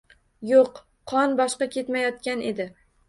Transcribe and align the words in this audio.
Yo‘q, 0.51 0.79
qon 1.13 1.35
boshqa 1.41 1.67
ketmayotgan 1.77 2.43
edi. 2.53 2.67